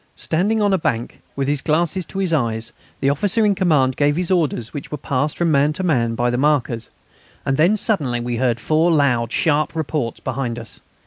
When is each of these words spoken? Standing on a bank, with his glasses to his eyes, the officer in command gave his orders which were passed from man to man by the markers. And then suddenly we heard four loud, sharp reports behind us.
Standing 0.15 0.61
on 0.63 0.73
a 0.73 0.79
bank, 0.79 1.21
with 1.35 1.47
his 1.47 1.61
glasses 1.61 2.07
to 2.07 2.17
his 2.17 2.33
eyes, 2.33 2.73
the 3.01 3.09
officer 3.11 3.45
in 3.45 3.53
command 3.53 3.95
gave 3.95 4.15
his 4.15 4.31
orders 4.31 4.73
which 4.73 4.89
were 4.91 4.97
passed 4.97 5.37
from 5.37 5.51
man 5.51 5.73
to 5.73 5.83
man 5.83 6.15
by 6.15 6.31
the 6.31 6.39
markers. 6.39 6.89
And 7.45 7.55
then 7.55 7.77
suddenly 7.77 8.19
we 8.19 8.37
heard 8.37 8.59
four 8.59 8.89
loud, 8.91 9.31
sharp 9.31 9.75
reports 9.75 10.19
behind 10.19 10.57
us. 10.57 10.79